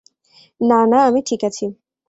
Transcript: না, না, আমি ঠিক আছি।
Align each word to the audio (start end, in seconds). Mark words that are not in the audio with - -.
না, 0.61 0.79
না, 0.85 0.99
আমি 1.03 1.21
ঠিক 1.25 1.41
আছি। 1.43 1.65